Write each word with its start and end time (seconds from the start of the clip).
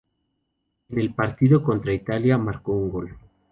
En 0.89 0.99
el 0.99 1.13
partido 1.13 1.61
contra 1.61 1.93
Italia 1.93 2.35
marcó 2.35 2.71
un 2.71 2.89
gol. 2.89 3.15